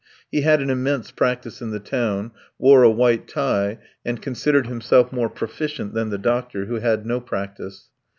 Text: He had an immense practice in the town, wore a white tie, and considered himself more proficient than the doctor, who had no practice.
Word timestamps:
He 0.31 0.41
had 0.41 0.61
an 0.63 0.71
immense 0.71 1.11
practice 1.11 1.61
in 1.61 1.69
the 1.69 1.79
town, 1.79 2.31
wore 2.57 2.81
a 2.81 2.89
white 2.89 3.27
tie, 3.27 3.77
and 4.03 4.19
considered 4.19 4.65
himself 4.65 5.13
more 5.13 5.29
proficient 5.29 5.93
than 5.93 6.09
the 6.09 6.17
doctor, 6.17 6.65
who 6.65 6.79
had 6.79 7.05
no 7.05 7.19
practice. 7.21 7.91